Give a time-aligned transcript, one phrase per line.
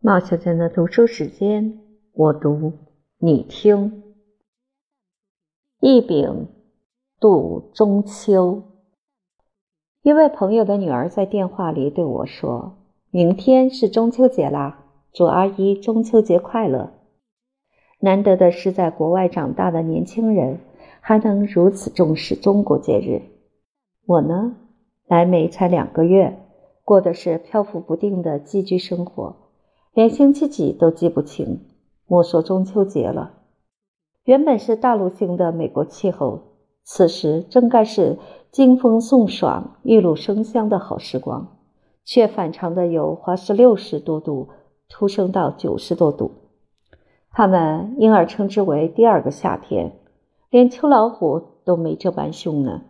[0.00, 1.80] 冒小娟的读书时间，
[2.12, 2.72] 我读，
[3.18, 4.04] 你听。
[5.80, 6.46] 一饼
[7.18, 8.62] 度中秋。
[10.02, 12.78] 一位朋友的女儿在电话里对我说
[13.10, 16.92] ：“明天是中秋节啦，祝阿姨中秋节快乐。”
[17.98, 20.60] 难得的是，在国外长大的年轻人
[21.00, 23.22] 还能如此重视中国节日。
[24.06, 24.54] 我呢，
[25.08, 26.38] 来美才两个月，
[26.84, 29.47] 过的是漂浮不定的寄居生活。
[29.98, 31.58] 连星期几都记不清，
[32.06, 33.32] 莫说中秋节了。
[34.22, 36.40] 原本是大陆性的美国气候，
[36.84, 38.16] 此时正该是
[38.52, 41.58] 金风送爽、玉露生香的好时光，
[42.04, 44.50] 却反常的由华氏六十多度
[44.88, 46.30] 突升到九十多度。
[47.32, 49.98] 他们因而称之为第二个夏天，
[50.48, 52.82] 连秋老虎都没这般凶呢。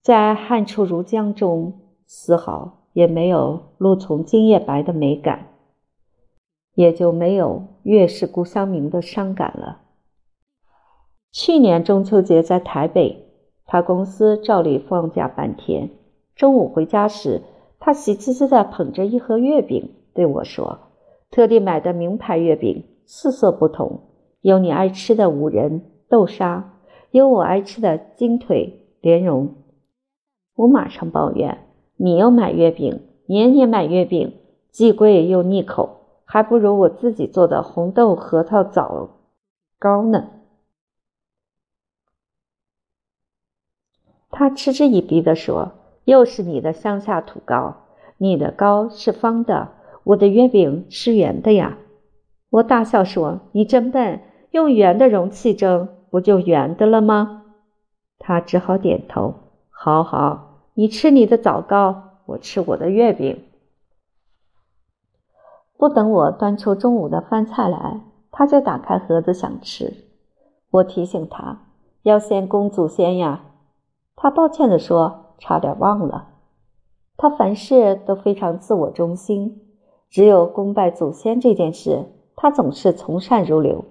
[0.00, 1.72] 在汗出如江中，
[2.06, 5.54] 丝毫也没有露从今夜白的美感。
[6.76, 9.80] 也就没有月是故乡明的伤感了。
[11.32, 13.26] 去年中秋节在台北，
[13.64, 15.90] 他公司照例放假半天。
[16.34, 17.42] 中午回家时，
[17.80, 20.78] 他喜滋滋地捧着一盒月饼对我说
[21.32, 24.00] ：“特地买的名牌月饼，四色不同，
[24.42, 26.74] 有你爱吃的五仁豆沙，
[27.10, 29.54] 有我爱吃的金腿莲蓉。”
[30.56, 31.58] 我马上抱怨
[31.96, 34.34] ：“你又买月饼，年年买月饼，
[34.70, 35.95] 既贵又腻口。”
[36.26, 39.08] 还不如我自己做的红豆核桃枣
[39.78, 40.28] 糕呢。
[44.30, 45.72] 他嗤之以鼻地说
[46.04, 47.86] ：“又是你的乡下土糕，
[48.18, 49.70] 你的糕是方的，
[50.04, 51.78] 我的月饼是圆的呀。”
[52.50, 57.44] 我大笑说：“你真笨，用圆的容器蒸，不就圆的了吗？”
[58.18, 59.34] 他只好点头
[59.70, 63.44] ：“好好，你吃你的枣糕，我吃我的月饼。”
[65.76, 69.92] 不等我端出中午的饭菜来，他就打开盒子想吃。
[70.70, 71.62] 我提醒他
[72.02, 73.44] 要先供祖先呀，
[74.14, 76.28] 他抱歉地说：“差点忘了。”
[77.18, 79.62] 他凡事都非常自我中心，
[80.08, 82.04] 只有恭拜祖先这件事，
[82.34, 83.84] 他总是从善如流。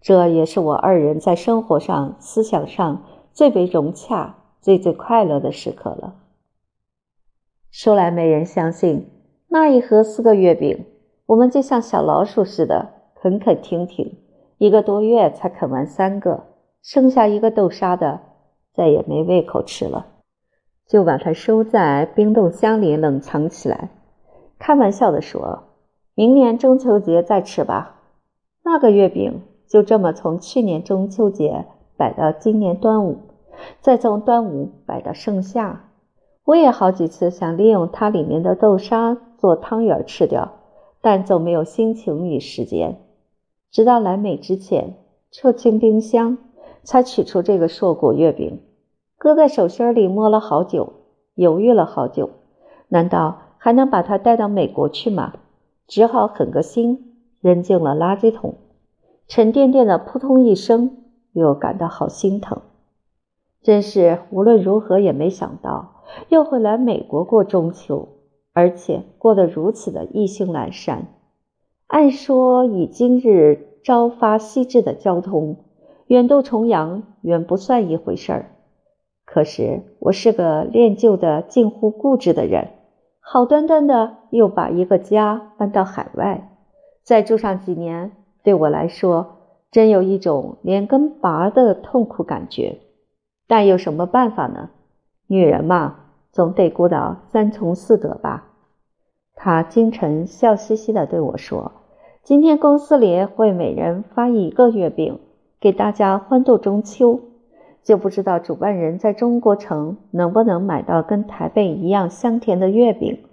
[0.00, 3.02] 这也是我二人在生活上、思想上
[3.32, 6.14] 最为融洽、最最快乐的时刻了。
[7.70, 9.10] 说来没人相信，
[9.48, 10.86] 那一盒四个月饼。
[11.30, 14.18] 我们就像小老鼠似的，啃啃停停，
[14.58, 16.42] 一个多月才啃完三个，
[16.82, 18.18] 剩下一个豆沙的，
[18.74, 20.06] 再也没胃口吃了，
[20.88, 23.90] 就把它收在冰冻箱里冷藏起来。
[24.58, 25.62] 开玩笑的说
[26.16, 28.00] ：“明年中秋节再吃吧。”
[28.66, 31.64] 那个月饼就这么从去年中秋节
[31.96, 33.18] 摆到今年端午，
[33.78, 35.84] 再从端午摆到盛夏。
[36.44, 40.56] 我也好几次想利用它里面的豆沙做汤圆吃掉。
[41.00, 43.00] 但总没有心情与时间，
[43.70, 44.94] 直到来美之前，
[45.30, 46.38] 撤清冰箱，
[46.82, 48.60] 才取出这个硕果月饼，
[49.16, 50.92] 搁在手心里摸了好久，
[51.34, 52.30] 犹豫了好久，
[52.88, 55.34] 难道还能把它带到美国去吗？
[55.86, 58.54] 只好狠个心，扔进了垃圾桶。
[59.26, 60.98] 沉甸甸的扑通一声，
[61.32, 62.60] 又感到好心疼。
[63.62, 68.08] 真是无论如何也没想到，又会来美国过中秋。
[68.52, 71.06] 而且过得如此的意兴阑珊。
[71.86, 75.56] 按说以今日朝发夕至的交通，
[76.06, 78.50] 远渡重洋远不算一回事儿。
[79.24, 82.68] 可是我是个恋旧的近乎固执的人，
[83.20, 86.56] 好端端的又把一个家搬到海外，
[87.02, 88.12] 再住上几年，
[88.42, 89.36] 对我来说
[89.70, 92.80] 真有一种连根拔的痛苦感觉。
[93.46, 94.70] 但有什么办法呢？
[95.26, 96.09] 女人嘛。
[96.32, 98.46] 总得顾到三从四德吧。
[99.34, 101.72] 他清晨笑嘻嘻地对我说
[102.22, 105.18] ：“今天公司里会每人发一个月饼，
[105.58, 107.20] 给大家欢度中秋。
[107.82, 113.24] 就不知道主办人在中国城能不能买到跟台北一样香甜的月饼，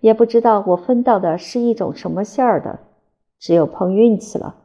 [0.00, 2.80] 也不知道我分到的是一种什么馅儿的，
[3.38, 4.56] 只有碰运气了。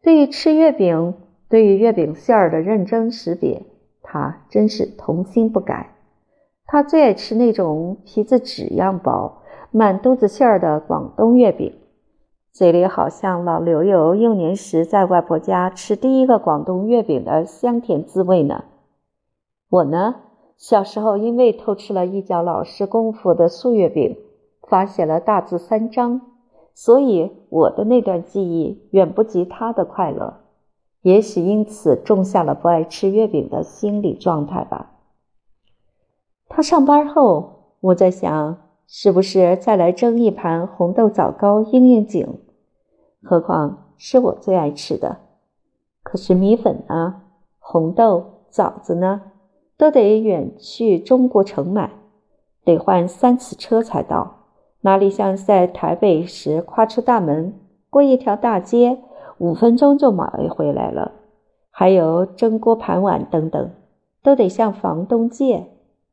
[0.00, 1.14] 对于吃月饼，
[1.48, 3.64] 对于月饼馅儿的认真识别，
[4.00, 5.94] 他真是童心不改。”
[6.68, 11.72] 他最爱吃那种皮子纸样薄、满肚子馅儿的广东月饼，
[12.52, 18.64] 嘴里好像老刘有幼年时在外婆家吃第一个广东月饼的香甜滋味呢。
[19.70, 20.16] 我呢，
[20.56, 24.16] 小时候因为偷吃了一角老师功夫的素月饼，
[24.66, 26.20] 发写了大字三张，
[26.74, 30.40] 所以我的那段记忆远不及他的快乐，
[31.02, 34.94] 也许因此种下了不爱吃月饼的心理状态吧。
[36.48, 42.26] 他上班后，我在想，是不是再来蒸一盘红豆枣糕应应景？
[43.22, 45.18] 何况是我最爱吃的。
[46.02, 47.22] 可是米粉呢？
[47.58, 49.22] 红豆、枣子呢？
[49.76, 51.90] 都得远去中国城买，
[52.64, 54.36] 得换三次车才到。
[54.82, 57.52] 哪里像在台北时，跨出大门，
[57.90, 58.98] 过一条大街，
[59.38, 61.12] 五分钟就买回来了。
[61.70, 63.70] 还有蒸锅盘碗等等，
[64.22, 65.66] 都得向房东借，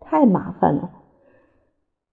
[0.05, 0.91] 太麻烦了。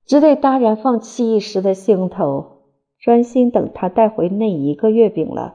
[0.06, 2.62] 只得戛然放弃一时的兴头，
[2.98, 5.54] 专心等他带回那一个月饼了。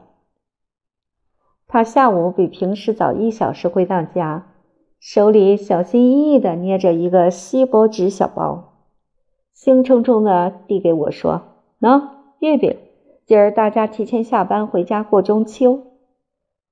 [1.66, 4.46] 他下午比平时早一小时回到家，
[5.00, 8.72] 手里小心翼翼地捏着一个锡箔纸小包。
[9.52, 11.42] 兴冲冲的递给我说
[11.80, 12.78] ：“喏，月饼，
[13.26, 15.82] 今儿大家提前下班回家过中秋。”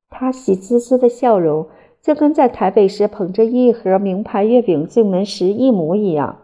[0.08, 1.66] 他喜滋滋的笑容，
[2.04, 6.38] 就跟在台北时捧着一盒名牌月饼进门时一模一样。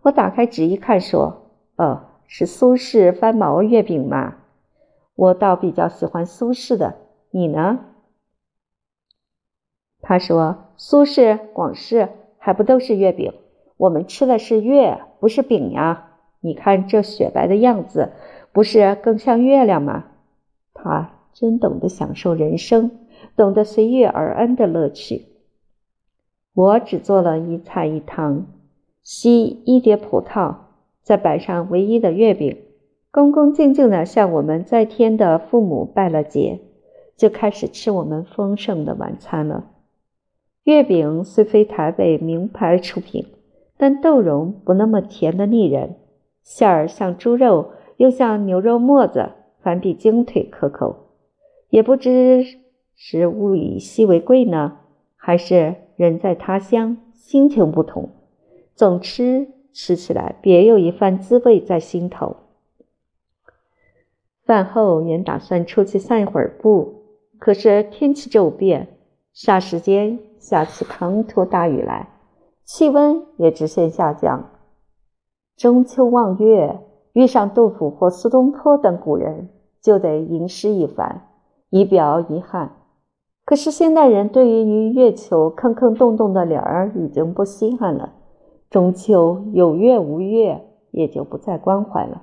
[0.00, 1.42] 我打开纸一看，说
[1.76, 4.36] ：“哦，是苏式翻毛月饼嘛？
[5.14, 6.96] 我倒比较喜欢苏式的，
[7.30, 7.80] 你呢？”
[10.00, 12.08] 他说：“苏式、广式
[12.38, 13.34] 还不都是月饼？
[13.76, 18.12] 我们吃的是月。”不是饼呀，你看这雪白的样子，
[18.52, 20.06] 不是更像月亮吗？
[20.72, 22.90] 他真懂得享受人生，
[23.36, 25.26] 懂得随遇而安的乐趣。
[26.54, 28.46] 我只做了一菜一汤，
[29.02, 30.54] 吸一碟葡萄，
[31.02, 32.56] 再摆上唯一的月饼，
[33.10, 36.60] 恭恭敬敬地向我们在天的父母拜了节，
[37.16, 39.64] 就开始吃我们丰盛的晚餐了。
[40.64, 43.26] 月饼虽非台北名牌出品。
[43.76, 45.96] 但豆蓉不那么甜的腻人，
[46.44, 49.30] 馅儿像猪肉，又像牛肉末子，
[49.60, 51.08] 反比精腿可口。
[51.70, 52.46] 也不知
[52.96, 54.78] 是物以稀为贵呢，
[55.16, 58.10] 还是人在他乡，心情不同，
[58.74, 62.36] 总吃吃起来别有一番滋味在心头。
[64.44, 67.02] 饭后原打算出去散一会儿步，
[67.38, 68.98] 可是天气骤变，
[69.34, 72.10] 霎时间下起滂沱大雨来。
[72.64, 74.50] 气温也直线下降。
[75.56, 76.80] 中秋望月，
[77.12, 79.48] 遇上杜甫或苏东坡等古人，
[79.80, 81.28] 就得吟诗一番，
[81.70, 82.76] 以表遗憾。
[83.44, 88.14] 可是现代人对于月球坑坑洞洞的脸儿已经不稀罕了，
[88.70, 92.22] 中秋有月无月也就不再关怀了。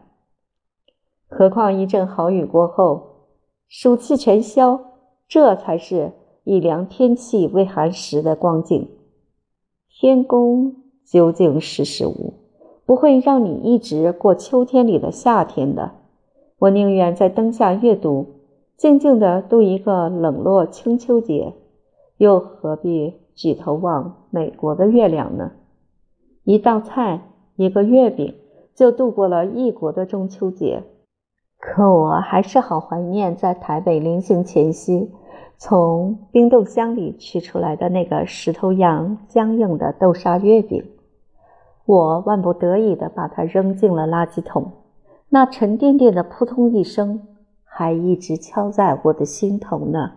[1.27, 3.27] 何况一阵好雨过后，
[3.69, 4.79] 暑气全消，
[5.27, 6.11] 这才是
[6.43, 8.89] 以凉天气为寒食的光景。
[9.89, 10.75] 天公
[11.05, 12.33] 究竟识时务，
[12.85, 15.91] 不会让你一直过秋天里的夏天的。
[16.57, 18.25] 我宁愿在灯下阅读，
[18.81, 21.53] 静静地度一个冷落清秋节，
[22.17, 25.51] 又何必举头望美国的月亮呢？
[26.45, 27.21] 一道菜，
[27.57, 28.33] 一个月饼，
[28.73, 30.81] 就度过了异国的中秋节。
[31.59, 35.11] 可我还是好怀念在台北临行前夕。
[35.59, 40.83] 从冰冻箱里取出来的那个石头样僵硬的豆沙月饼，
[41.85, 44.71] 我万不得已地把它扔进了垃圾桶。
[45.29, 47.27] 那沉甸甸的扑通一声，
[47.73, 50.11] 还一直敲在我的心头呢。